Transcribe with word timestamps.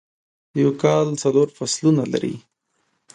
یو 0.61 0.69
کال 0.81 1.07
څلور 1.21 1.47
فصلونه 1.57 2.03
لری 2.11 2.35